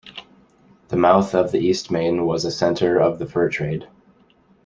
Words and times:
The 0.87 0.97
mouth 0.97 1.35
of 1.35 1.51
the 1.51 1.59
Eastmain 1.59 2.25
was 2.25 2.43
a 2.43 2.49
center 2.49 2.99
of 2.99 3.19
the 3.19 3.27
fur 3.27 3.49
trade. 3.49 3.87